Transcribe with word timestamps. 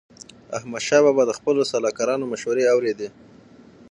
احمدشاه 0.57 1.01
بابا 1.05 1.23
د 1.27 1.31
خپلو 1.39 1.61
سلاکارانو 1.71 2.29
مشوري 2.33 2.63
اوريدي. 2.73 3.07